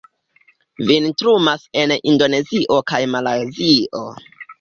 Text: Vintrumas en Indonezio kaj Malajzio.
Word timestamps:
Vintrumas 0.91 1.67
en 1.83 1.93
Indonezio 2.13 2.79
kaj 2.93 3.03
Malajzio. 3.17 4.03